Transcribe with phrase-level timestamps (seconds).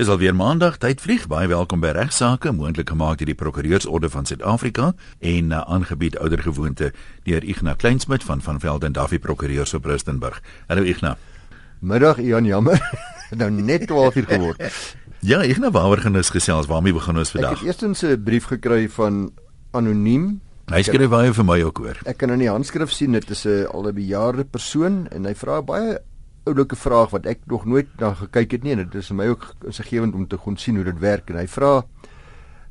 [0.00, 1.26] Dis alweer maandag, tyd vlieg.
[1.28, 6.88] Baie welkom by Regsake, moontlik gemaak deur die Prokureursorde van Suid-Afrika en uh, aangebied oudergewoonte
[7.26, 10.40] deur Ignas Kleinsmid van van Velden Duffy Prokureurs op Rustenburg.
[10.72, 11.20] Hallo Ignas.
[11.84, 12.80] Middag Ian, jammer.
[13.42, 14.64] nou net 12 uur geword.
[15.20, 16.70] ja, Ignas, waaroor gaan ons gesels?
[16.72, 17.50] Waarmee begin ons vandag?
[17.50, 19.26] Ek het eerstens 'n brief gekry van
[19.76, 20.40] anoniem.
[20.72, 22.00] Hy skryf baie vir my ook oor.
[22.08, 25.34] Ek kan in die handskrif sien dit is 'n al 'n bejaarde persoon en hy
[25.34, 26.00] vra baie
[26.48, 29.26] oulike vraag wat ek nog nooit na gekyk het nie en dit is vir my
[29.32, 31.80] ook insiggewend om te gaan sien hoe dit werk en hy vra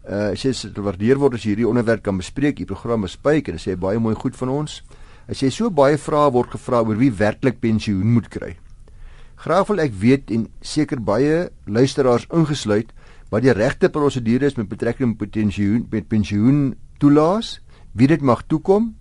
[0.09, 2.57] uh sê dit waardeer word as hierdie onderwerp kan bespreek.
[2.57, 4.79] Die program is spyk en hy sê baie mooi goed van ons.
[5.27, 8.55] Hy sê so baie vrae word gevra oor wie werklik pensioen moet kry.
[9.39, 12.89] Graag wil ek weet en seker baie luisteraars ingesluit
[13.29, 17.59] wat die regte prosedure is met betrekking tot pensioen met pensioen toelaas,
[17.93, 18.95] wie dit mag toekom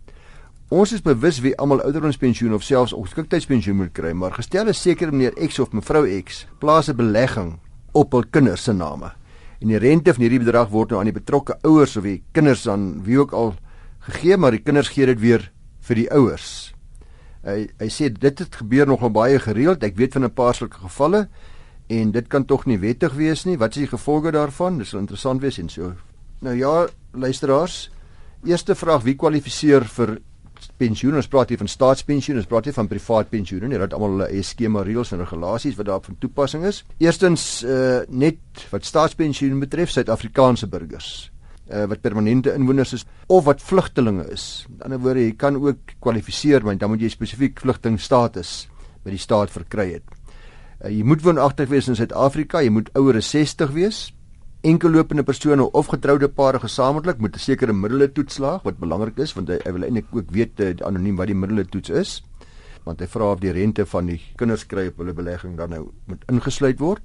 [0.68, 5.08] Ons is bewus wie almal ouderdomspensioen of selfs ongeskiktheidspensioen moet kry, maar gestel is seker
[5.14, 7.56] meneer X of mevrou X plaas 'n belegging
[7.94, 9.12] op hul kinders se name.
[9.62, 12.68] En die rente van hierdie bedrag word nou aan die betrokke ouers of die kinders
[12.68, 13.54] aan wie ook al
[14.00, 16.74] gegee, maar die kinders gee dit weer vir die ouers.
[17.42, 19.82] Hy hy sê dit het gebeur nogal baie gereeld.
[19.82, 21.28] Ek weet van 'n paar sulke gevalle
[21.88, 23.56] en dit kan tog nie wettig wees nie.
[23.56, 24.78] Wat is die gevolge daarvan?
[24.78, 25.94] Dit sal interessant wees en so.
[26.40, 27.90] Nou ja, luisteraars,
[28.44, 30.20] eerste vraag, wie kwalifiseer vir
[30.78, 33.66] pensioen, ons praat hier van staatspensioen, ons praat hier van privaat pensioen.
[33.66, 36.84] Hulle het almal hulle eie skema reëls en regulasies wat daarop van toepassing is.
[37.02, 41.10] Eerstens uh, net wat staatspensioen betref, Suid-Afrikaanse burgers
[41.72, 44.66] uh, wat permanente inwoners is of wat vlugtelinge is.
[44.68, 48.52] Aan die ander woorde, jy kan ook kwalifiseer, maar dan moet jy spesifiek vlugtingstatus
[49.04, 50.14] by die staat verkry het.
[50.78, 54.06] Uh, jy moet woonagtig wees in Suid-Afrika, jy moet ouer as 60 wees
[54.60, 59.32] enkellopende persone of getroude pare gesamentlik moet 'n sekere middele toets slaag wat belangrik is
[59.34, 62.22] want hy, hy wil eintlik ook weet uh, anoniem wat die middele toets is.
[62.84, 65.90] Want hy vra of die rente van die kinders kry op hulle belegging dan nou
[66.06, 67.02] moet ingesluit word.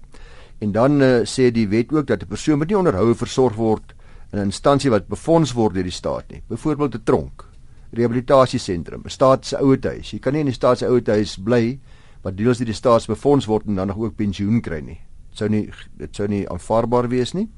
[0.60, 3.94] En dan uh, sê die wet ook dat 'n persoon moet nie onderhoue versorg word
[4.32, 6.42] in 'n instansie wat befonds word deur die staat nie.
[6.50, 7.54] Byvoorbeeld 'n tronk
[7.94, 11.80] rehabilitasiesentrum 'n staat se ouetehuis jy kan nie in die staat se ouetehuis bly
[12.24, 15.00] wat deels deur die staat befonds word en dan nog ook pensioen kry nie
[15.38, 17.50] sou nie dit sou nie aanvaarbaar wees nie.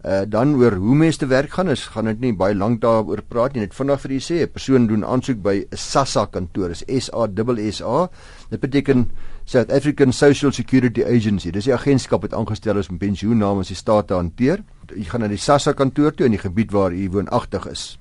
[0.00, 3.20] Uh dan oor hoe mense te werk gaan is gaan dit nie baie lank daaroor
[3.28, 3.60] praat nie.
[3.60, 6.70] Net vinnig vir u sê 'n persoon doen aansoek by 'n SASSA kantoor.
[6.70, 8.08] Is S A S S A.
[8.50, 9.10] Dit beteken
[9.44, 11.50] South African Social Security Agency.
[11.50, 14.62] Dis die agentskap wat aangestel is om pensioen namens die staat te hanteer.
[14.96, 17.98] U gaan na die SASSA kantoor toe in die gebied waar u woonagtig is.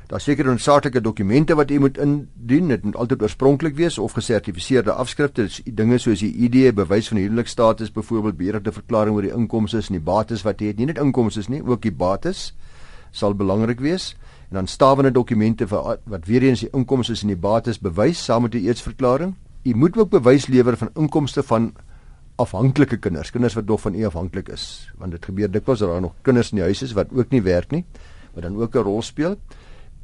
[0.10, 2.72] Daar seker noodsaaklike dokumente wat jy moet indien.
[2.72, 5.46] Dit moet altyd oorspronklik wees of gesertifiseerde afskrifte.
[5.46, 10.00] Dis dinge soos die ID, bewys van huwelikstatus, byvoorbeeld beheerde verklaring oor die inkomste en
[10.00, 10.82] die bates wat jy het.
[10.82, 12.54] Nie net inkomste nie, ook die bates
[13.12, 14.16] sal belangrik wees.
[14.50, 18.48] En dan stawende dokumente vir wat weer eens die inkomste en die bates bewys saam
[18.48, 19.36] met die eetsverklaring.
[19.62, 21.74] Jy moet ook bewys lewer van inkomste van
[22.40, 24.64] afhanklike kinders, kinders wat nog van u afhanklik is,
[24.98, 27.42] want dit gebeur dikwels dat daar nog kinders in die huis is wat ook nie
[27.46, 27.84] werk nie,
[28.34, 29.36] wat dan ook 'n rol speel.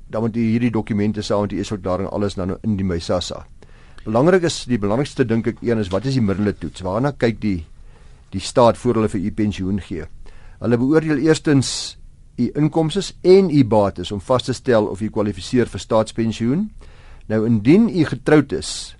[0.07, 3.45] Dan moet jy hierdie dokumente saam met die eersverklaring alles dan in die Mysasa.
[4.05, 6.81] Belangrik is die belangrikste dink ek een is wat is die middele toets?
[6.81, 7.65] Waarna kyk die
[8.29, 10.05] die staat voor hulle vir u pensioen gee?
[10.59, 11.97] Hulle beoordeel eerstens
[12.37, 16.69] u inkomste en u bates om vas te stel of u kwalifiseer vir staatspensioen.
[17.27, 18.95] Nou indien u getroud is,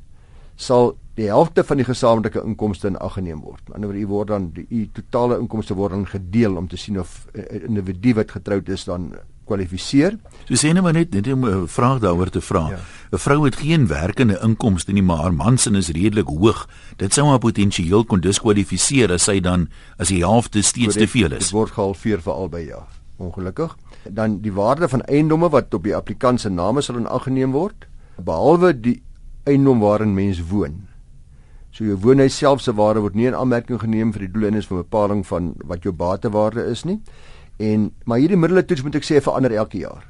[0.56, 3.62] sal die helfte van die gesamentlike inkomste in ag geneem word.
[3.72, 6.78] Aan die ander word word dan die, die totale inkomste word dan gedeel om te
[6.78, 9.14] sien of 'n uh, individu wat getroud is dan
[9.46, 10.18] kwalifiseer.
[10.46, 12.68] So sê net maar net net 'n vraag daaroor te vra.
[12.68, 13.18] 'n ja.
[13.18, 16.68] Vrou het geen werkende inkomste nie, maar haar man se is redelik hoog.
[16.98, 21.32] Dit sou haar potensieel kon diskwalifiseer as sy dan as die helfte steeds te veel
[21.32, 21.40] is.
[21.40, 22.88] Dit word gehalveer vir albei ja.
[23.18, 23.78] Ongelukkig.
[24.10, 27.52] Dan die waarde van eiendomme wat op die applikant se name sal in ag geneem
[27.52, 27.88] word,
[28.18, 29.02] behalwe die
[29.44, 30.88] eiendom waarin mens woon.
[31.76, 34.80] So jou woonhuis self se waarde word nie in aanmerking geneem vir die doelenis van
[34.80, 37.02] bepaling van wat jou batewaarde is nie.
[37.60, 40.06] En maar hierdie middele toets moet ek sê verander elke jaar.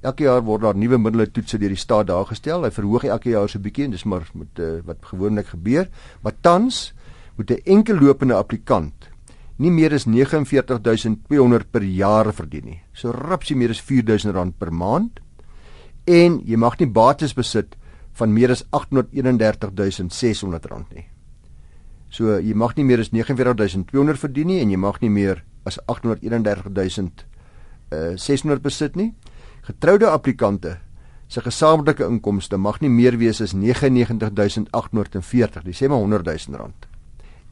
[0.00, 2.64] Elke jaar word daar nuwe middele toetse deur die staat daar gestel.
[2.64, 5.88] Hy verhoog elke jaar so 'n bietjie en dis maar met uh, wat gewoonlik gebeur.
[6.22, 6.94] Maar tans
[7.36, 9.12] moet 'n enkel lopende applikant
[9.58, 12.80] nie meer as 49200 per jaar verdien nie.
[12.94, 15.20] So rapsie meer as 4000 rand per maand.
[16.06, 17.76] En jy mag nie bates besit
[18.18, 21.06] van meer as 831600 rand nie.
[22.12, 25.78] So jy mag nie meer as 49200 verdien nie en jy mag nie meer as
[25.88, 27.24] 831600
[27.92, 29.14] uh, besit nie.
[29.62, 30.78] Getroude applikante
[31.32, 36.86] se gesamentlike inkomste mag nie meer wees as 99840, dis sê maar 100000 rand.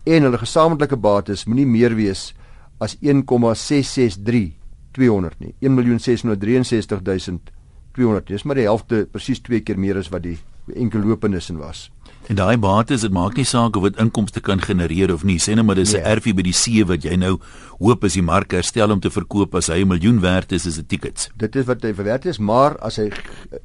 [0.05, 2.35] En hulle gesamentlike bates moenie meer wees
[2.81, 4.61] as 1,663
[4.93, 5.55] 200 nie.
[5.61, 8.25] 1.663.200.
[8.27, 10.39] Dis maar die helfte presies twee keer meer as wat die
[10.75, 11.90] enkellopendes in was.
[12.31, 15.40] En daai bates, dit maak nie saak of dit inkomste kan genereer of nie.
[15.43, 16.06] Sê net maar dis 'n nee.
[16.06, 17.40] erfie by die see wat jy nou
[17.81, 20.76] hoop as die mark herstel om te verkoop as hy 'n miljoen werd is, is
[20.76, 21.31] dit tickets.
[21.37, 23.11] Dit is wat hy werd is, maar as hy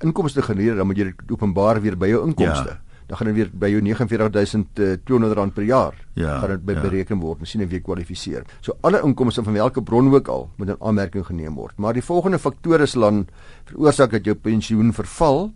[0.02, 2.70] inkomste genereer, dan moet jy dit openbaar weer by jou inkomste.
[2.70, 2.82] Ja.
[3.08, 5.94] Dan gaan dit weer by jou 49200 rand per jaar.
[6.14, 6.82] Ja, gaan dit by ja.
[6.82, 8.44] bereken word, miskien 'n week kwalifiseer.
[8.62, 11.78] So alle inkomste van watter bron ook al moet in aanmerking geneem word.
[11.78, 13.28] Maar die volgende faktore sal dan
[13.66, 15.54] veroorsaak dat jou pensioen verval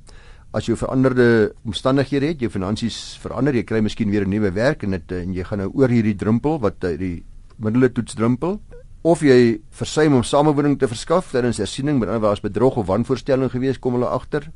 [0.52, 4.84] as jy veranderde omstandighede het, jou finansies verander, jy kry miskien weer 'n nuwe werk
[4.84, 7.24] en dit en jy gaan nou oor hierdie drempel wat die
[7.58, 8.60] middele toets drempel
[9.02, 13.52] of jy versuim om samewoning te verskaf tydens hersiening met ander was bedrog of wanvoorstelling
[13.52, 14.52] gewees kom hulle agter.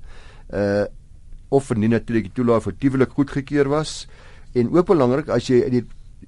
[0.52, 0.86] Uh
[1.54, 4.08] of verdien natuurlik die toelaag foutiewelik goedgekeur was.
[4.58, 5.84] En ook belangrik as jy uit die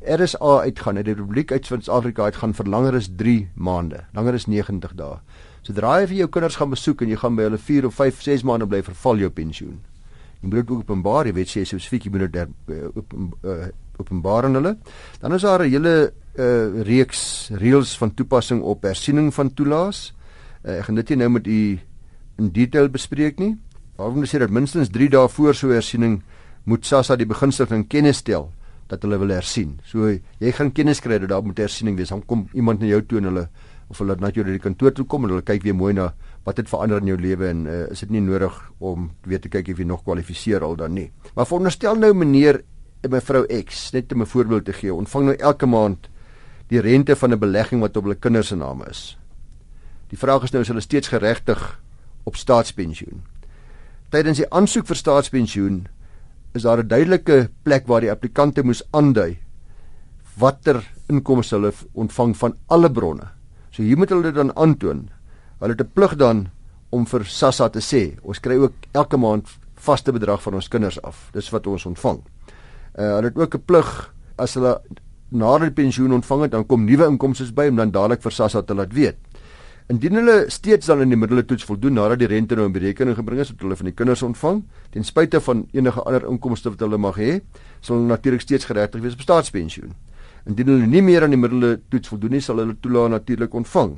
[0.05, 4.37] RSA uitgaan uit die Republiek uit Suid-Afrika uit gaan vir langer as 3 maande langer
[4.37, 5.17] as 90 dae
[5.65, 8.21] Sodra jy vir jou kinders gaan besoek en jy gaan by hulle 4 of 5,
[8.21, 9.79] 6 maande bly verval jou pensioen.
[10.41, 13.55] Jy moet dit ook openbaar, jy weet sê spesifiek jy moet dit eh, op uh,
[13.97, 14.75] openbaar aan hulle.
[15.21, 20.13] Dan is daar 'n hele uh, reeks reëls van toepassing op hersiening van toelaas.
[20.63, 21.79] Uh, ek gaan dit nie nou met u
[22.37, 23.57] in detail bespreek nie.
[23.95, 26.21] Waarom sê dat minstens 3 dae voor so hersiening
[26.65, 28.51] moet SASSA die begunstigde kennis stel
[28.87, 29.79] dat hulle wil hersien.
[29.83, 30.09] So
[30.39, 32.09] jy gaan kennis kry dat daar moet hersiening wees.
[32.09, 33.47] Dan kom iemand na jou toe en hulle
[33.89, 36.13] of hulle net jou by die kantoor toe kom en hulle kyk weer mooi na
[36.45, 39.49] wat het verander in jou lewe en uh, is dit nie nodig om weer te
[39.49, 41.11] kyk of jy nog kwalifiseer al dan nie.
[41.35, 42.63] Maar veronderstel nou meneer
[43.05, 46.09] en mevrou X, net om 'n voorbeeld te gee, ontvang nou elke maand
[46.67, 49.17] die rente van 'n belegging wat op hulle kinders se name is.
[50.09, 51.79] Die vraag is nou is hulle steeds geregtig
[52.23, 53.21] op staatspensioen.
[54.09, 55.87] Tydens die aansoek vir staatspensioen
[56.53, 59.37] is daar 'n duidelike plek waar die applikante moes aandui
[60.37, 63.34] watter inkomste hulle ontvang van alle bronne.
[63.75, 65.09] So hier moet hulle dan aantoon.
[65.59, 66.47] Hulle het 'n plig dan
[66.89, 71.01] om vir SASSA te sê, ons kry ook elke maand vaste bedrag van ons kinders
[71.01, 71.29] af.
[71.33, 72.21] Dis wat ons ontvang.
[72.95, 74.81] Uh hulle het ook 'n plig as hulle
[75.29, 78.61] na die pensioen ontvang het, dan kom nuwe inkomste by om dan dadelik vir SASSA
[78.61, 79.17] te laat weet.
[79.87, 83.15] Indien hulle steeds dan in die middele toets voldoen nadat die rente nou in berekening
[83.15, 86.79] gebring is wat hulle van die kinders ontvang, ten spyte van enige ander inkomste wat
[86.79, 87.41] hulle mag hê,
[87.81, 89.93] sal hulle natuurlik steeds geregtig wees op staatspensioen.
[90.45, 93.95] Indien hulle nie meer aan die middele toets voldoen nie, sal hulle toelaat natuurlik ontvang.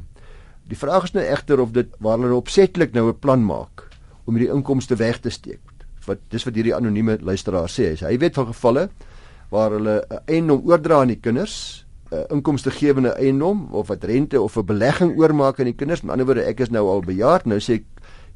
[0.68, 3.88] Die vraag is nou egter of dit waar hulle opsetlik nou 'n plan maak
[4.26, 5.62] om hierdie inkomste weg te steek.
[6.06, 8.90] Wat dis wat hierdie anonieme luisteraar sê, hy weet van gevalle
[9.50, 14.58] waar hulle 'n eiendom oordra aan die kinders, 'n inkomstegewende eiendom of wat rente of
[14.58, 16.02] 'n belegging oormaak aan die kinders.
[16.02, 17.86] Met ander woorde, ek is nou al bejaard, nou sê ek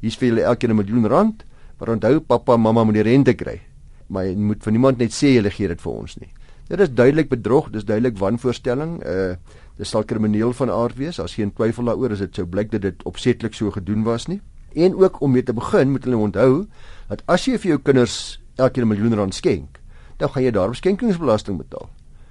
[0.00, 1.44] hier's vir julle elkeen 'n miljoen rand,
[1.78, 3.60] maar onthou pappa en mamma moet die rente kry.
[4.08, 6.28] Maar jy moet vir niemand net sê julle gee dit vir ons nie.
[6.68, 9.00] Dit is duidelik bedrog, dis duidelik wanvoorstelling.
[9.06, 9.34] Uh
[9.76, 11.18] dit sal krimineel van aard wees.
[11.18, 14.40] As geen twyfel daaroor is dit sou blyk dat dit opsetlik so gedoen was nie.
[14.76, 16.66] En ook om mee te begin moet hulle onthou
[17.08, 19.80] dat as jy vir jou kinders elke 'n miljoen rand skenk,
[20.16, 21.88] dan gaan jy daarop skenkingsbelasting betaal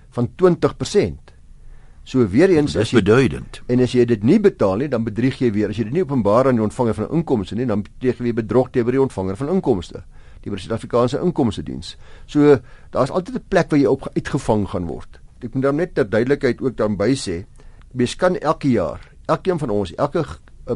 [0.10, 1.34] van 20%.
[2.04, 3.62] So weer eens as jy beduidend.
[3.68, 5.70] En as jy dit nie betaal nie, dan bedrieg jy weer.
[5.70, 8.34] As jy dit nie openbaar aan die ontvanger van inkomste nie, dan bedrieg jy weer
[8.34, 10.04] bedrog teenoor die ontvanger van inkomste
[10.42, 11.98] die Suid-Afrikaanse Inkomste Diens.
[12.26, 12.60] So
[12.92, 15.20] daar's altyd 'n plek waar jy op uitgevang gaan word.
[15.42, 17.46] Ek moet dan net ter duidelikheid ook dan by sê,
[17.94, 20.26] mens kan elke jaar, elkeen van ons, elke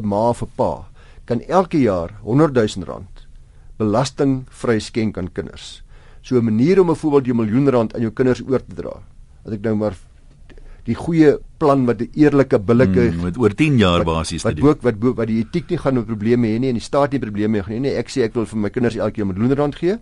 [0.02, 0.88] ma of pa,
[1.24, 3.26] kan elke jaar 100 000 rand
[3.76, 5.82] belastingvry skenk aan kinders.
[6.22, 8.74] So 'n manier om 'n voorbeeld jy 'n miljoen rand aan jou kinders oor te
[8.74, 9.02] dra.
[9.44, 9.94] As ek nou maar
[10.86, 14.66] die goeie plan wat 'n eerlike billike mm, met oor 10 jaar basies te doen.
[14.66, 17.12] Wat wat wat wat die etiek nie gaan 'n probleem hê nie en die staat
[17.12, 17.90] nie probleme hê nie.
[17.90, 19.98] Ek sê ek wil vir my kinders elkeen 'n miljoen rand gee.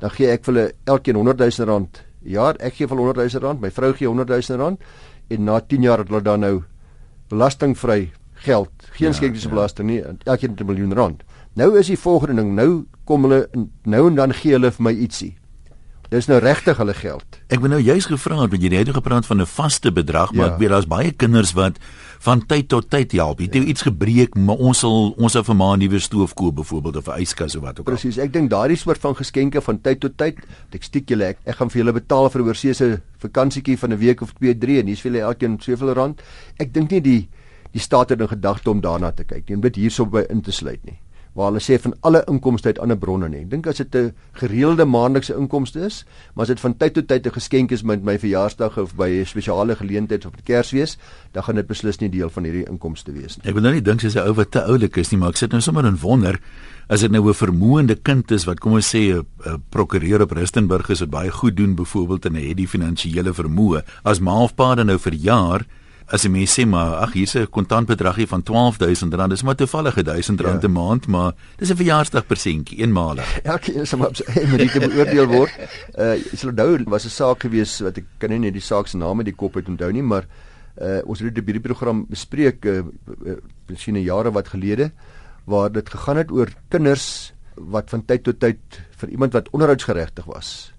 [0.00, 2.04] Dan gee ek vir hulle elkeen 100 000 rand.
[2.22, 4.80] Ja, ek gee vir hulle 100 000 rand, my vrou gee 100 000 rand
[5.30, 6.62] en na 10 jaar het hulle dan nou
[7.30, 8.10] belastingvry
[8.44, 10.12] geld, geen ja, skenkingsbelasting ja.
[10.12, 11.22] nie, elkeen 'n miljoen rand.
[11.54, 13.48] Nou is die volgende ding, nou kom hulle
[13.84, 15.36] nou en dan gee hulle vir my ietsie.
[16.10, 17.36] Dis nou regtig hulle geld.
[17.54, 20.32] Ek ben nou juis gevra het want jy het nou gepraat van 'n vaste bedrag,
[20.34, 20.52] maar ja.
[20.54, 21.78] ek weet daar's baie kinders wat
[22.18, 23.38] van tyd tot tyd help.
[23.38, 23.66] Het jy ja.
[23.70, 27.06] iets gebreek, maar ons sal ons sal vir ma 'n nuwe stoof koop byvoorbeeld of
[27.06, 27.94] 'n yskas of wat ook al.
[27.94, 28.18] Presies.
[28.18, 30.38] Ek dink daardie soort van geskenke van tyd tot tyd,
[30.72, 33.98] ek stiek julle ek, ek gaan vir julle betaal vir 'n oorseese vakansietjie van 'n
[33.98, 36.22] week of 2, 3 en hier's vir julle elkeen soveel rand.
[36.58, 37.28] Ek dink nie die
[37.72, 40.40] die staat het in gedagte om daarna te kyk nie, om dit hierso by in
[40.40, 40.98] te sluit nie
[41.40, 43.42] waar hulle sê van alle inkomste uit ander bronne nie.
[43.46, 46.04] Ek dink as dit 'n gereelde maandelikse inkomste is,
[46.34, 49.08] maar as dit van tyd tot tyd 'n geskenk is met my verjaarsdag of by
[49.08, 50.98] 'n spesiale geleentheid of Kersfees,
[51.32, 53.48] dan gaan dit beslis nie deel van hierdie inkomste wees nie.
[53.48, 55.36] Ek wil nou nie dink sy's 'n ou wat te oulik is nie, maar ek
[55.36, 56.40] sit nou sommer in wonder
[56.88, 60.90] as dit nou 'n vermoënde kind is wat kom ons sê 'n prokureur op Rustenburg
[60.90, 64.74] is wat baie goed doen byvoorbeeld en het die finansiële vermoë as ma of pa
[64.74, 65.66] dan nou vir jaar
[66.10, 70.40] as jy mens sê maar ag hier's 'n kontantbedragie van R12000, dis maar toevallige R1000
[70.42, 70.58] ja.
[70.58, 73.40] 'n maand, maar dis 'n verjaarsdag persentjie eenmalig.
[73.44, 75.52] Elkeen sal op sy eie manier beoordeel word.
[75.98, 78.86] Uh jy sal onthou was 'n saak gewees wat ek kan nie net die saak
[78.86, 80.26] se naam uit die kop uit onthou nie, maar
[80.80, 82.82] uh ons het dit by die program bespreek uh,
[83.26, 83.36] uh
[83.68, 84.90] miskien 'n jare wat gelede
[85.46, 88.58] waar dit gegaan het oor kinders wat van tyd tot tyd
[88.96, 90.72] vir iemand wat onderhoudsgeregtig was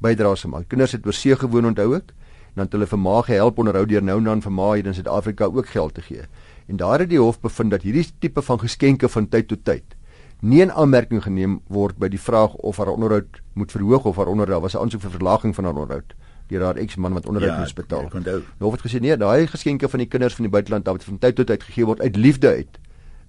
[0.00, 0.68] bydraes gemaak.
[0.68, 2.12] Kinders het oor see gewoon onthou ek
[2.54, 4.94] dan het hulle vir ma gehelp onderhou deur nou en dan vir ma hier in
[4.94, 6.26] Suid-Afrika ook geld te gee.
[6.66, 9.96] En daar het die hof bevind dat hierdie tipe van geskenke van tyd tot tyd
[10.44, 14.28] nie in aanmerking geneem word by die vraag of haar onderhoud moet verhoog of haar
[14.28, 16.14] onderhoud was 'n aansoek vir verlaging van haar onderhoud
[16.48, 18.08] deur haar eksman wat onderhoud ja, moes betaal.
[18.24, 21.18] Ja, hof het gesê nee, daai geskenke van die kinders van die buiteland wat van
[21.18, 22.78] tyd tot tyd gegee word uit liefde uit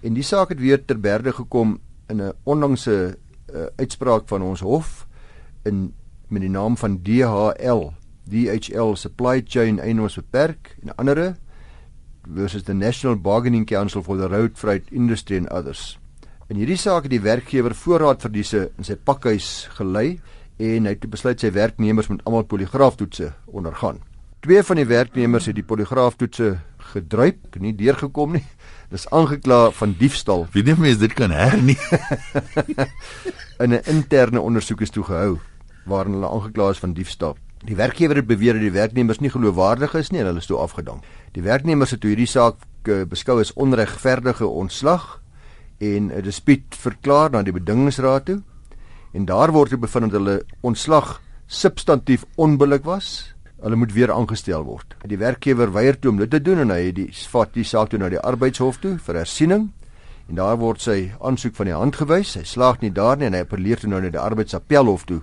[0.01, 3.17] En die saak het weer ter berde gekom in 'n onlangse
[3.53, 5.07] uh, uitspraak van ons hof
[5.65, 5.93] in
[6.29, 7.89] met die naam van DHL
[8.29, 11.35] DHL Supply Chain Eienaars Beperk en ander
[12.29, 15.97] versus the National Bargaining Council for the Road Freight Industry and others.
[16.49, 20.19] In hierdie saak het die werkgewer voorraadverliese in sy pakhuis gelei
[20.59, 24.01] en hy het besluit sy werknemers moet almal poligraaftoetse ondergaan.
[24.45, 26.53] Twee van die werknemers het die poligraaftoetse
[26.93, 28.45] gedruip, nie deurgekom nie.
[28.89, 30.47] Dis aangekla van diefstal.
[30.51, 31.77] Wie neem mens dit kan hernie?
[33.63, 35.37] in 'n interne ondersoek is toegehou
[35.85, 37.37] waarin hulle aangekla is van diefstal.
[37.65, 40.57] Die werkgewer het beweer dat die werknemers nie geloofwaardig is nie en hulle is toe
[40.57, 41.03] afgedank.
[41.31, 42.55] Die werknemers het hierdie saak
[42.87, 45.21] eh, beskou as onregverdige ontslag
[45.77, 48.41] en 'n dispuut verklaar na die bedingingsraad toe.
[49.13, 53.33] En daar word bevind dat hulle ontslag substantief onbillik was.
[53.59, 54.93] Hulle moet weer aangestel word.
[55.03, 57.91] Die werkgewer weier toe om dit te doen en hy het die vat die saak
[57.91, 59.65] toe na die arbeidshof toe vir hersiening.
[60.29, 62.37] En daar word sy aansoek van die hand gewys.
[62.39, 65.19] Hy slaag nie daar nie en hy appeleer toe nou na die arbeidsappelhof toe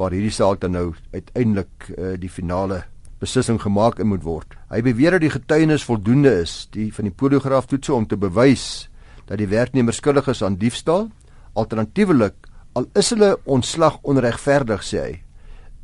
[0.00, 2.84] waar hierdie saak dan nou uiteindelik uh, die finale
[3.20, 4.56] beslissing gemaak moet word.
[4.72, 8.88] Hy beweer dat die getuienis voldoende is, die van die poligraaf toetse om te bewys
[9.28, 11.10] dat die werknemer skuldig is aan diefstal.
[11.54, 15.12] Alternatiefelik, al is hulle ontslag onregverdig sê hy,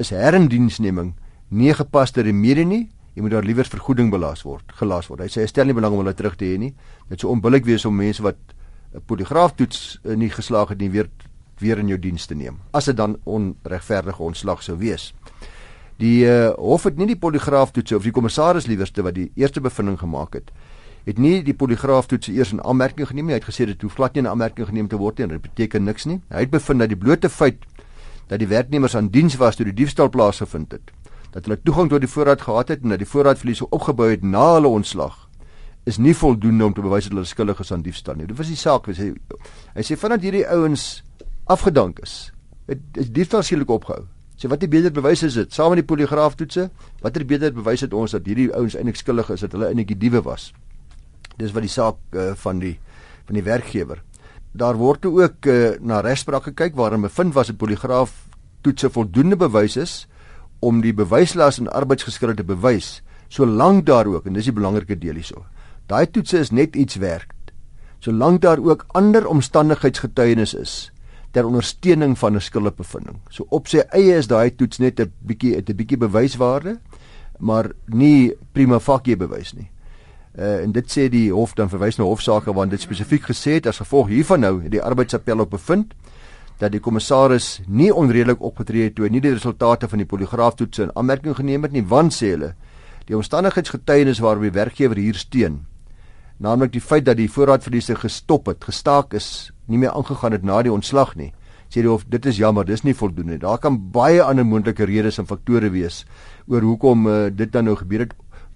[0.03, 1.13] is herindiensneming
[1.49, 2.85] nie gepaste remedie nie.
[3.17, 5.23] Jy moet daar liewer vergoeding belas word, gelas word.
[5.25, 6.75] Hy sê hy stel nie belang om hulle terug te hê nie.
[7.09, 8.37] Dit sou onbillik wees om mense wat
[8.95, 11.09] 'n poligraaf toets uh, nie geslaag het nie weer
[11.59, 15.15] weer in jou diens te neem as dit dan onregverdige ontslag sou wees.
[15.97, 19.61] Die uh, hof het nie die poligraaf toets of die kommissaris liewerste wat die eerste
[19.61, 20.51] bevinding gemaak het
[21.07, 23.37] het nie die poligraaf toets eers in aanmerking geneem nie.
[23.37, 25.29] Hy het gesê dit hoef glad nie in aanmerking geneem te word nie.
[25.37, 26.19] Dit beteken niks nie.
[26.35, 27.63] Hy het bevind dat die blote feit
[28.27, 30.91] dat die werknemers aan diens was toe die diefstal plaasgevind het,
[31.37, 34.55] dat hulle toegang tot die voorraad gehad het en dat die voorraadverliese opgebou het na
[34.55, 35.27] hulle ontslag
[35.87, 38.27] is nie voldoende om te bewys dat hulle skuldig is aan diefstal nie.
[38.27, 38.89] Dit was die saak.
[38.89, 39.11] Hy sê
[39.77, 40.87] hy sê vandat hierdie ouens
[41.53, 42.17] afgedank is.
[42.67, 44.07] Het is diefstal skielik opgehou.
[44.41, 45.53] Sê wat die beter bewys is dit?
[45.53, 46.67] Saam met die poligraaftoetse,
[47.05, 50.01] watter beter bewys het ons dat hierdie ouens eintlik skuldig is dat hulle eintlik die
[50.09, 50.51] diewe was?
[51.37, 52.79] Dis wat die saak uh, van die
[53.29, 54.01] van die werkgewer.
[54.57, 60.07] Daar word ook uh, na regspraak gekyk waarin bevind was 'n poligraaftoetse voldoende bewys is
[60.59, 65.19] om die bewyslas en arbeidsgeskrywe te bewys solank daar ook en dis die belangrike deel
[65.19, 65.45] hierso.
[65.87, 67.35] Daai toetse is net iets werk.
[67.99, 70.75] Solank daar ook ander omstandigheidsgetuienis is
[71.31, 73.19] ter ondersteuning van 'n skuldbevinding.
[73.29, 76.79] So op sy eie is daai toets net 'n bietjie 'n bietjie bewyswaarde,
[77.39, 79.71] maar nie prima facie bewys nie.
[80.39, 83.67] Uh en dit sê die hof dan verwys na hofsaake want dit spesifiek gesê het
[83.67, 85.95] as gevolg hiervan nou die arbeidsappel op bevind
[86.59, 90.83] dat die kommissaris nie onredelik opgetree het toe hy nie die resultate van die poligraaftoetse
[90.83, 92.55] in aanmerking geneem het nie want sê hulle
[93.07, 95.65] die omstandigheidsgetuienis waarop die werkgewer hier steun
[96.43, 100.61] naamlik die feit dat die voorraadverliese gestop het, gestaak is, nie meer aangegaan het na
[100.63, 101.33] die ontslag nie.
[101.73, 103.43] Sê die hof, dit is jammer, dis nie voldoende nie.
[103.43, 106.05] Daar kan baie ander moontlike redes en faktore wees
[106.47, 108.13] oor hoekom uh, dit dan nou gebeur het.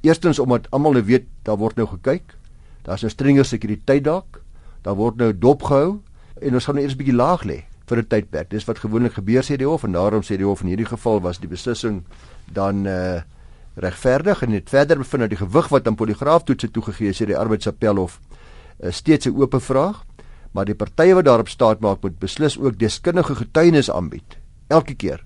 [0.07, 2.37] Eerstens omdat almal nou weet daar word nou gekyk.
[2.85, 4.43] Daar's 'n strenger sekuriteit dalk.
[4.83, 6.01] Daar word nou dopgehou
[6.41, 8.51] en ons gaan nou eers 'n bietjie laag lê vir 'n tydperk.
[8.51, 11.21] Dis wat gewoonlik gebeur sê die hof en daarom sê die hof in hierdie geval
[11.21, 12.05] was die beslissing
[12.53, 13.21] dan uh
[13.81, 17.39] regverdig en het verder bevind dat die gewig wat aan poligraaftoetse toegegee is deur die
[17.39, 20.05] arbeidsappelhof uh, steeds 'n oop vraag,
[20.53, 25.25] maar die partye wat daarop staat maak moet beslis ook deskundige getuienis aanbied elke keer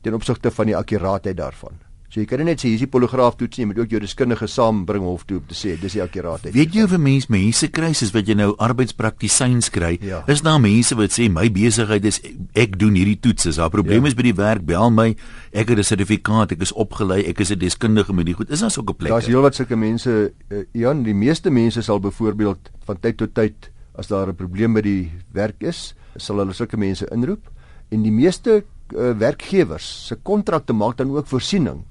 [0.00, 1.91] ten opsigte van die akkuraatheid daarvan.
[2.12, 4.44] So jy kan net sê hier's die poligraaf toets nie, jy moet ook jou deskundige
[4.52, 6.52] saambring hof toe om te sê dis die akkuraatheid.
[6.52, 9.96] Weet jy of 'n mens mense kry soos wat jy nou arbeidspraktisyns kry?
[10.02, 10.20] Ja.
[10.28, 12.20] Is daar mense wat sê my besigheid is
[12.52, 14.08] ek doen hierdie toets, as daar probleme ja.
[14.08, 15.16] is by die werk, bel my.
[15.54, 18.50] Ek het 'n sertifikaat, ek is opgelei, ek is 'n deskundige met die goed.
[18.50, 19.14] Is daar sulke plekke?
[19.14, 20.32] Daar's heelwat sulke mense.
[20.50, 24.74] Uh, Jan, die meeste mense sal byvoorbeeld van tyd tot tyd as daar 'n probleem
[24.74, 27.48] by die werk is, sal hulle sulke mense inroep
[27.88, 28.64] en die meeste
[28.94, 31.84] uh, werkgewers se kontrakte maak dan ook voorsiening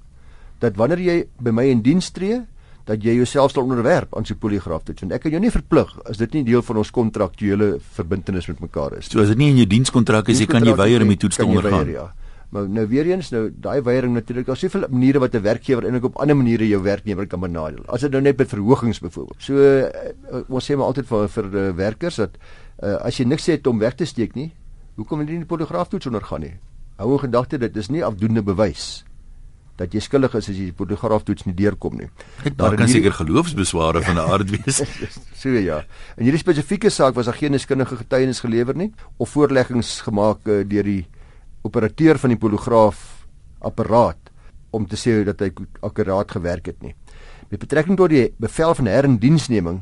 [0.62, 2.42] dat wanneer jy by my in diens tree,
[2.90, 5.04] dat jy jouself sal onderwerp aan so poligraaf toets.
[5.06, 8.64] Want ek kan jou nie verplig as dit nie deel van ons kontraktuele verbintenis met
[8.66, 9.12] mekaar is.
[9.12, 11.40] So as dit nie in jou dienskontrak is, jy kan jy weier om die toets
[11.40, 11.86] te ondergaan.
[11.86, 12.08] Weier, ja.
[12.52, 16.10] Maar nou weer eens nou daai weiering natuurlik daar soveel maniere wat 'n werkgewer eintlik
[16.10, 17.86] op ander maniere jou werknemer kan benadeel.
[17.88, 19.40] As dit nou net met verhogings byvoorbeeld.
[19.40, 22.36] So uh, ons sê maar altyd vir vir uh, werkers dat
[22.84, 24.52] uh, as jy niks het om weg te steek nie,
[24.96, 26.54] hoekom moet jy nie die poligraaf toets ondergaan nie?
[26.98, 29.06] Hou in gedagte dit is nie afdoende bewys
[29.82, 32.10] dat jy skuldig is as jy die poligraaf toets nie deurkom nie.
[32.60, 34.82] Daar kan seker geloofsbesware van 'n aard wees.
[35.42, 35.82] so ja.
[36.18, 40.64] In hierdie spesifieke saak was daar geen deskundige getuienis gelewer nie of voorleggings gemaak uh,
[40.68, 41.06] deur die
[41.62, 43.26] operateur van die poligraaf
[43.60, 44.32] apparaat
[44.72, 46.96] om te sê dat hy akkuraat gewerk het nie.
[47.50, 49.82] Met betrekking tot die bevel van herindiensneming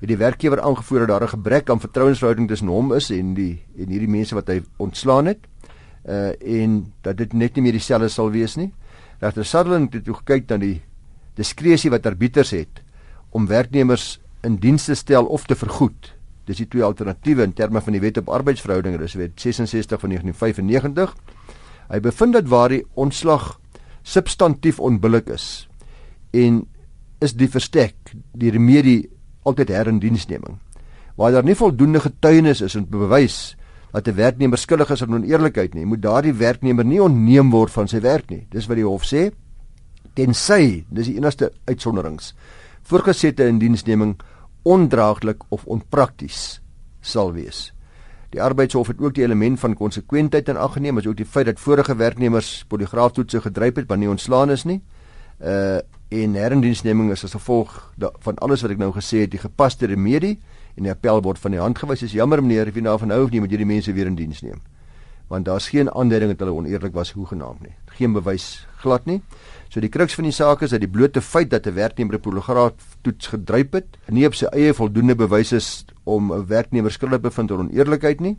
[0.00, 3.62] het die werkgewer aangevoer dat daar 'n gebrek aan vertrouensverhouding tussen hom is en die
[3.78, 5.40] en hierdie mense wat hy ontslaan het
[6.06, 8.72] uh en dat dit net nie meer dieselfde sal wees nie.
[9.20, 10.80] Regter Sutherland het toe gekyk na die
[11.36, 12.82] diskresie wat arbiters het
[13.36, 16.12] om werknemers in diens te stel of te vergoed.
[16.46, 20.12] Dis die twee alternatiewe in terme van die Wet op Arbeidsverhoudinge, dis Wet 66 van
[20.14, 21.16] 1995.
[21.90, 23.56] Hy bevind dat waar die ontslag
[24.06, 25.66] substantief onbillik is
[26.36, 26.62] en
[27.24, 29.08] is die verstek die remedie
[29.48, 30.58] altyd herindiensneming.
[31.16, 33.56] Waar daar nie voldoende getuienis is om te bewys
[33.96, 37.88] dat 'n werknemer skuldig is aan oneerlikheid nie, moet daardie werknemer nie onneem word van
[37.88, 38.46] sy werk nie.
[38.50, 39.30] Dis wat die hof sê.
[40.14, 42.34] Tensy, dis die enigste uitsonderings,
[42.82, 44.16] voorgesette indiensneming
[44.62, 46.60] ondraaglik of onprakties
[47.00, 47.72] sal wees.
[48.30, 51.60] Die arbeidshof het ook die element van konsekwentheid in ag geneem, asook die feit dat
[51.60, 54.82] vorige werknemers poligraaftoetse gedryf het wanneer ontslaan is nie.
[55.40, 59.86] Uh en herindiensneming is as gevolg van alles wat ek nou gesê het, die gepaste
[59.86, 60.38] remedie
[60.76, 62.02] en die appel word van die hand gewys.
[62.02, 64.16] Is jammer meneer, of jy nou van hou of nie met hierdie mense weer in
[64.18, 64.60] diens neem.
[65.28, 67.74] Want daar's geen aanduiding dat hulle oneerlik was hoegenaamd nie.
[67.98, 69.20] Geen bewys glad nie.
[69.72, 72.20] So die kruks van die saak is dat die blote feit dat 'n werknemer 'n
[72.20, 77.20] poligraaf toets gedryp het, nie op sy eie voldoende bewys is om 'n werknemer skuldig
[77.20, 78.36] bevind oor oneerlikheid nie.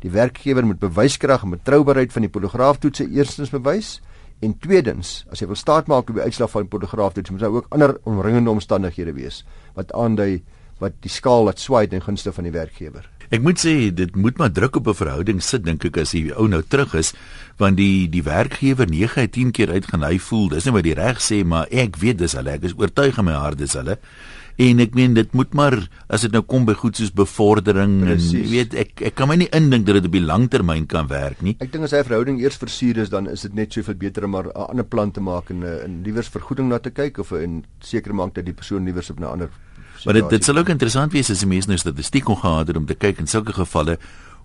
[0.00, 4.00] Die werkgewer moet bewyskrag en betroubaarheid van die poligraaf toets eerstens bewys
[4.40, 7.50] en tweedens, as hy wil staatmaak op die uitslag van die poligraaf toets, moet daar
[7.50, 10.44] ook ander omringende omstandighede wees wat aandui
[10.78, 13.08] wat die skaal laat swaai ten gunste van die werkgewer.
[13.28, 16.32] Ek moet sê dit moet maar druk op 'n verhouding sit dink ek as die
[16.32, 17.12] ou nou terug is
[17.58, 20.94] want die die werkgewer 9 uit 10 keer uitgaan hy voel dis nie wat die
[20.94, 23.98] reg sê maar ek weet dis hulle ek is oortuig in my hart dis hulle
[24.58, 25.76] en ek meen dit moet maar
[26.10, 28.32] as dit nou kom by goed soos bevordering Precies.
[28.40, 31.42] en weet ek ek kan my nie indink dat dit op die langtermyn kan werk
[31.46, 31.54] nie.
[31.62, 34.34] Ek dink as hy verhouding eers versuur is dan is dit net soveel beter om
[34.34, 37.64] maar 'n ander plan te maak en in liewers vergoeding na te kyk of in
[37.80, 39.50] seker maak dat die persoon liewers op 'n ander
[40.04, 42.76] Maar dit dit sal ook interessant wees as die mense nou statistiek kon gehad het
[42.76, 43.98] om te kyk in sulke gevalle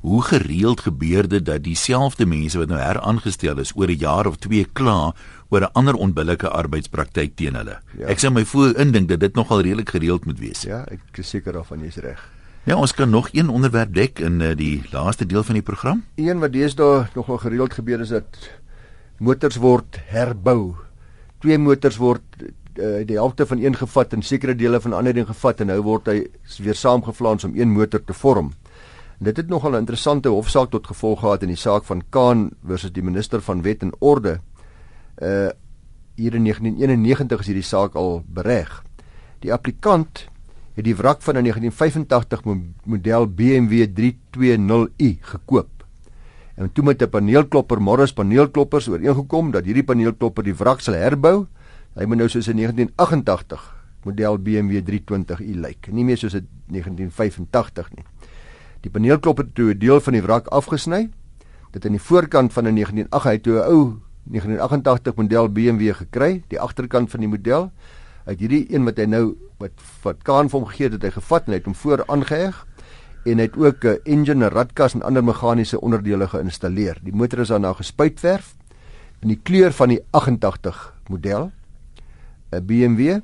[0.04, 4.36] hoe gereeld gebeur dit dat dieselfde mense wat nou heraangestel is oor 'n jaar of
[4.38, 5.14] 2 kla
[5.50, 7.80] oor 'n ander onbillike arbeidspraktyk teen hulle.
[7.98, 8.08] Ja.
[8.08, 10.62] Ek sê my voor indink dat dit nogal redelik gereeld moet wees.
[10.62, 12.20] Ja, ek is seker daarvan jy's reg.
[12.64, 16.04] Ja, ons kan nog een onderwerp dek in uh, die laaste deel van die program.
[16.16, 18.50] Een wat deesdae nogal gereeld gebeur is dat
[19.20, 20.76] motors word herbou.
[21.40, 22.24] Twee motors word
[22.80, 25.82] uh, die helfte van een gevat en sekere dele van ander ding gevat en nou
[25.82, 26.18] word hy
[26.58, 28.54] weer saamgevlaans om een motor te vorm.
[29.20, 32.52] En dit het nogal 'n interessante hofsaak tot gevolg gehad in die saak van Kaan
[32.66, 34.40] versus die minister van Wet en Orde.
[35.22, 35.50] Uh
[36.16, 38.84] hier in 1991 is hierdie saak al bereg.
[39.40, 40.30] Die applikant
[40.76, 42.42] het die wrak van 'n 1985
[42.84, 45.70] model BMW 320i gekoop.
[46.56, 51.48] En toe met 'n paneelklopper Morris paneelkloppers ooreengekom dat hierdie paneelklopper die wrak sal herbou
[51.94, 53.66] Hy moet nou soos in 1988
[54.04, 55.92] model BMW 320i lyk.
[55.92, 58.06] Nie meer soos 'n 1985 nie.
[58.82, 61.10] Die paneelklop het toe 'n deel van die wrak afgesny.
[61.72, 66.44] Dit aan die voorkant van 'n 1988 hy toe 'n ou 1988 model BMW gekry,
[66.48, 67.72] die agterkant van die model.
[68.26, 69.72] Uit hierdie een wat hy nou wat
[70.04, 72.68] wat Kaan vir hom gegee het, het hy gevat en hy het hom voor aangeheg
[73.26, 77.00] en hy het ook 'n engine, 'n radkas en ander meganiese onderdele geïnstalleer.
[77.04, 78.56] Die motor is daarna gespuitverf
[79.22, 81.52] in die kleur van die 88 model
[82.54, 83.20] 'n BMW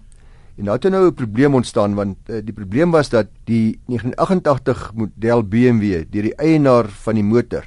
[0.60, 3.80] en nou het er nou 'n probleem ontstaan want uh, die probleem was dat die
[3.88, 7.64] 1988 model BMW deur die eienaar van die motor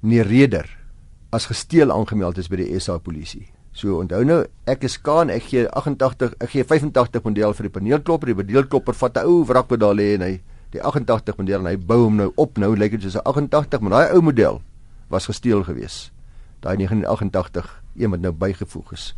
[0.00, 0.68] meneer Reder
[1.30, 3.48] as gesteel aangemeld is by die SA polisie.
[3.72, 7.72] So onthou nou ek is Kaan ek gee 88 ek gee 85 model vir die
[7.72, 10.40] paneelklopper die paneelklopper vat 'n ou wrakpedaal lê en hy
[10.72, 13.80] die 88 model en hy bou hom nou op nou lyk dit soos 'n 88
[13.80, 14.62] maar daai ou model
[15.08, 16.12] was gesteel gewees.
[16.60, 19.14] Daai 1988 een wat nou bygevoeg is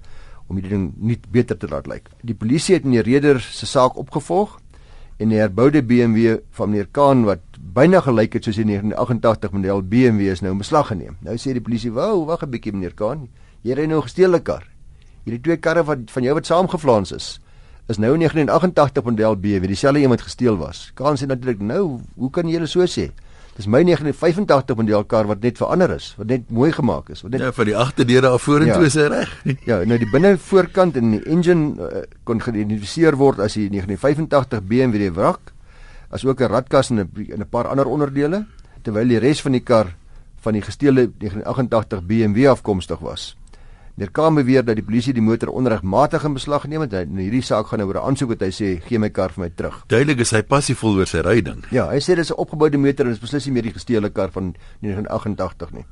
[0.46, 2.10] om die ding nie beter te laat lyk.
[2.22, 4.58] Die polisie het meneer Reder se saak opgevolg
[5.22, 7.42] en die herboude BMW van meneer Kaan wat
[7.74, 11.16] byna gelyk het soos die 1988 model BMW is nou in beslag geneem.
[11.24, 13.28] Nou sê die polisie: "Wou, wag 'n bietjie meneer Kaan,
[13.62, 14.66] jy ry nou gesteelde kar.
[15.24, 17.40] Hierdie twee karre wat van jou wat saamgeflans is,
[17.88, 22.00] is nou 'n 1988 model BMW, dieselfde een wat gesteel was." Kaan sê natuurlik: "Nou,
[22.16, 23.10] hoe kan jy julle so sê?"
[23.54, 27.36] Dis my 1985 model kar wat net verander is, wat net mooi gemaak is, wat
[27.36, 28.88] net Ja, vir die agterdeure af vorentoe ja.
[28.90, 29.34] is reg.
[29.70, 34.64] ja, nou die binne voorkant en die engine uh, kon geïdentifiseer word as die 1985
[34.66, 35.52] BMW wrak,
[36.10, 38.44] as ook 'n radkas en 'n 'n paar ander onderdele,
[38.82, 39.94] terwyl die res van die kar
[40.42, 43.36] van die gesteelde 1988 BMW afkomstig was.
[43.94, 46.94] Meneer Kaam beweer dat die polisie die motor onregmatig in beslag geneem het.
[47.06, 49.44] In hierdie saak gaan nou oor 'n aansoek wat hy sê gee my kar vir
[49.44, 49.84] my terug.
[49.86, 51.62] Duidelik is hy passievol oor sy ryding.
[51.70, 54.32] Ja, hy sê dis 'n opgeboude motor en dis beslis nie meer die gesteelde kar
[54.32, 55.84] van 1988 nie.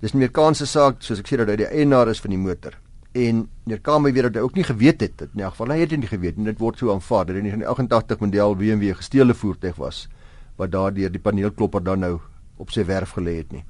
[0.00, 2.38] Dis meneer Kaam se saak, soos ek sê dat hy die eienaar is van die
[2.38, 2.72] motor.
[3.14, 5.70] En meneer Kaam beweer dat hy ook nie geweet het dit in elk geval.
[5.70, 6.44] Hy het dit nie geweet nie.
[6.46, 10.08] Dit word so aanvaar dat dit 'n 1988 model BMW gesteelde voertuig was
[10.56, 12.20] wat daardeur die paneelklopper dan nou
[12.56, 13.64] op sy werf gelê het nie.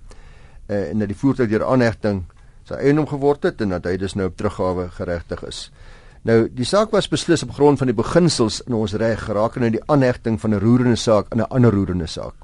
[0.66, 2.24] Uh, en dat die voertuig deur aanhegting
[2.70, 5.70] sy eiendom geword het en dat hy dus nou op teruggawe geregtig is.
[6.28, 9.82] Nou die saak was beslis op grond van die beginsels in ons reg rakende die
[9.88, 12.34] aanhegting van 'n roerende saak aan 'n ander roerende saak.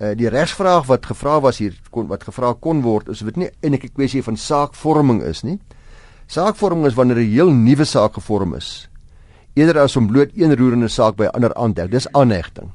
[0.00, 3.50] Uh die regsvraag wat gevra was hier kon wat gevra kon word is dit nie
[3.62, 5.60] eintlik 'n kwessie van saakvorming is nie.
[6.26, 8.88] Saakvorming is wanneer 'n heel nuwe saak gevorm is.
[9.54, 11.90] Eerder as om bloot een roerende saak by ander aan te heg.
[11.90, 12.70] Dis aanhegting.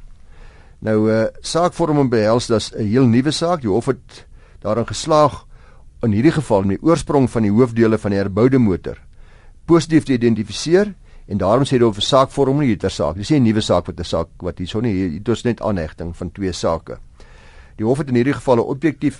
[0.79, 4.25] Nou uh saakvorming behels dat 'n heel nuwe saak, die hof het
[4.59, 5.45] daarin geslaag
[6.01, 8.97] in hierdie geval met die oorsprong van die hoofdele van die herboude motor
[9.69, 10.93] positief te identifiseer
[11.31, 13.15] en daarom sê dit of 'n saak vorm nie ter saak.
[13.15, 15.61] Dis nie 'n nuwe saak wat 'n saak wat hier sonne hier dit is net
[15.61, 16.97] aanhegting van twee sake.
[17.77, 19.19] Die hof het in hierdie geval 'n objektief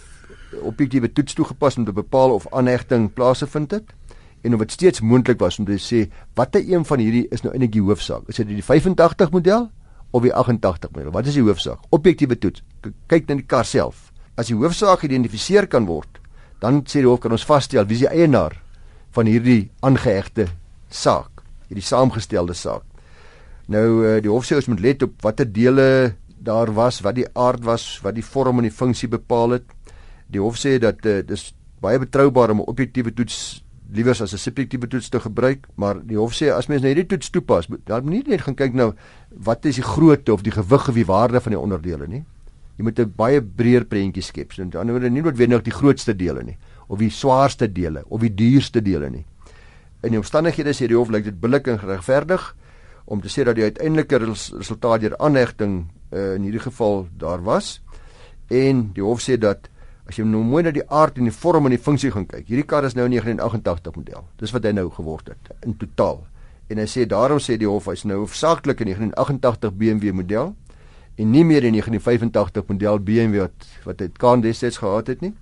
[0.62, 3.94] objektiewe toets toegepas om te bepaal of aanhegting plaasgevind het
[4.41, 7.54] en of dit steeds moontlik was om te sê watter een van hierdie is nou
[7.54, 8.28] eintlik die hoofsaak.
[8.28, 9.70] Is dit die 85 model
[10.12, 11.12] of die 88 model?
[11.12, 11.80] Wat is die hoofsaak?
[11.89, 12.63] Objektiewe toets.
[13.08, 14.12] Kyk na die kar self.
[14.36, 16.20] As die hoofsaak geïdentifiseer kan word,
[16.62, 18.56] dan sê die hof kan ons vasstel wie is die eienaar
[19.15, 20.47] van hierdie aangehegte
[20.89, 22.86] saak, hierdie saamgestelde saak.
[23.71, 27.28] Nou eh, die hof sê ons moet let op watter dele daar was, wat die
[27.38, 29.67] aard was, wat die vorm en die funksie bepaal het.
[30.32, 33.62] Die hof sê dat uh, dis baie betroubaar om 'n objektiewe toets
[33.93, 37.10] liewer as 'n subjektiewe toets te gebruik, maar die hof sê as mens net hierdie
[37.13, 38.93] toets toepas, dan moet nie net gaan kyk nou
[39.30, 42.24] wat is die grootte of die gewig of die waarde van die onderdele nie.
[42.82, 44.54] Jy moet 'n baie breër prentjie skep.
[44.54, 46.58] So dan word dit nie noodwendig die grootste dele nie
[46.89, 49.26] of die swaarste dele of die duurste dele nie.
[50.02, 52.56] In die omstandighede sê die hof lyk dit billik en geregverdig
[53.06, 57.44] om te sê dat die uiteindelike res resultaat deur aanhegting uh, in hierdie geval daar
[57.44, 57.82] was.
[58.50, 59.70] En die hof sê dat
[60.08, 62.48] as jy nou mooi na die aard en die vorm en die funksie gaan kyk,
[62.48, 64.26] hierdie kar is nou 'n 1988 model.
[64.38, 66.26] Dis wat hy nou geword het in totaal.
[66.67, 70.56] En hy sê daarom sê die hof hy's nou hoofsaaklik 'n 1988 BMW model
[71.17, 75.34] en nie meer die 1985 model BMW wat wat hy kan destyds gehad het nie.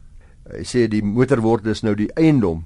[0.50, 2.66] Hy sê die motor word dus nou die eiendom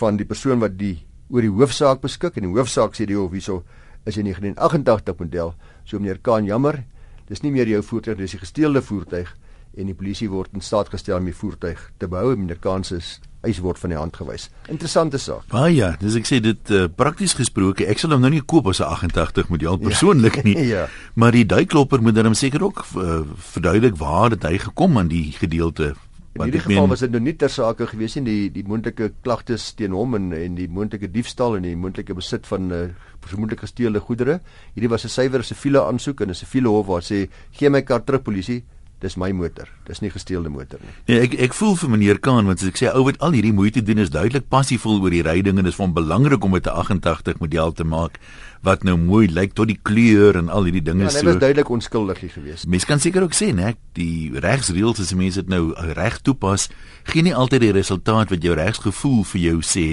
[0.00, 3.32] van die persoon wat die oor die hoofsaak beskik en die hoofsaak sê die hof
[3.32, 3.62] hierso
[4.06, 5.54] is 'n 1988 model.
[5.84, 6.84] So meneer Kaan jammer,
[7.28, 9.36] dis nie meer jou voertuig, dis 'n gesteelde voertuig
[9.76, 12.36] en die polisie word in staat gestel om die voertuig te behou.
[12.36, 13.00] Meneer Kaan se
[13.42, 14.48] eis word van die hand gewys.
[14.68, 15.46] Interessante saak.
[15.50, 18.70] Baie ja, dis ek sê dit uh, prakties gesproke, ek sal hom nou nie koop
[18.70, 19.88] as 'n 88 model ja.
[19.88, 20.56] persoonlik nie.
[20.74, 20.86] ja.
[21.14, 23.22] Maar die duiklopper moet dan seker ook uh,
[23.54, 25.94] verduidelik waar dit hy gekom aan die gedeelte
[26.32, 29.66] In hierdie geval was dit nou nie ter sake gewees nie die die moontlike klagtes
[29.76, 32.86] teen hom en en die moontlike diefstal en die moontlike besit van uh,
[33.20, 34.38] vermoedelik gesteelde goedere.
[34.72, 38.00] Hierdie was 'n suiwer siviele aansoek en 'n siviele hof waar sê gee my kar
[38.04, 38.64] terug polisie
[39.02, 39.68] dis my motor.
[39.88, 40.94] Dis nie gesteelde motor nie.
[41.10, 43.54] Nee, ek ek voel vir meneer Kaan want as ek sê ou wat al hierdie
[43.54, 46.62] moeite doen is duidelik passievol oor die ryding en dit is van belangrik om 'n
[46.62, 48.20] 88 model te maak
[48.62, 51.18] wat nou mooi lyk tot die kleur en al hierdie dinge ja, so.
[51.18, 52.66] Ja, dit was duidelik onskuldig geweest.
[52.70, 56.68] Mens kan seker ook sê, né, die regsreëls as mense dit nou reg toepas,
[57.10, 59.86] gee nie altyd die resultaat wat jou regsgevoel vir jou sê.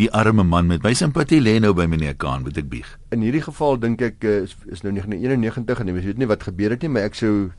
[0.00, 2.90] Die arme man met my simpatie lê nou by meneer Kaan, moet ek bieg.
[3.14, 6.48] In hierdie geval dink ek eh, is, is nou 1991 en jy weet nie wat
[6.50, 7.52] gebeur het nie, maar ek sou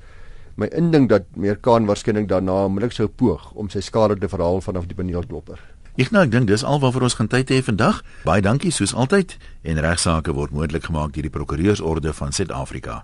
[0.58, 4.62] my indink dat meneer Kaan waarskynlik daarna onmiddellik sou poog om sy skade te verhaal
[4.66, 5.62] vanaf die paneelklopper.
[5.98, 8.04] Ek nou ek dink dis alwaar ons gaan tyd hê vandag.
[8.26, 13.04] Baie dankie soos altyd en regsaake word moontlik gemaak deur die Prokureursorde van Suid-Afrika.